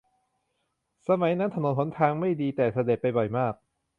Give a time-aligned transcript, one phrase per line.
[1.07, 3.53] สมัยนั้นถนนหนทางก็ไม่ดีแต่เสด็จไปบ่อยมาก